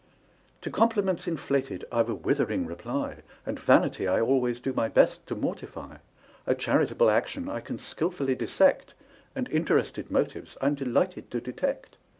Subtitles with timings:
[0.61, 5.35] To compliments inflated I've a withering reply; And vanity I always do my best to
[5.35, 5.97] mortify;
[6.47, 8.95] A charitable action I can skilfully dissect:
[9.35, 11.97] And interested motives I'm delighted to detect.